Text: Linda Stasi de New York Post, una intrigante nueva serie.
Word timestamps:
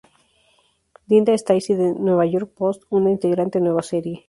Linda 1.09 1.31
Stasi 1.37 1.75
de 1.75 1.93
New 1.93 2.17
York 2.27 2.49
Post, 2.57 2.85
una 2.89 3.11
intrigante 3.11 3.59
nueva 3.59 3.83
serie. 3.83 4.19